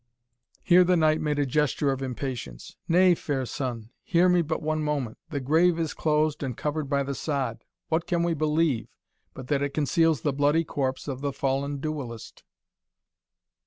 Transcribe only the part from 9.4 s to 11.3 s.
that it conceals the bloody corpse of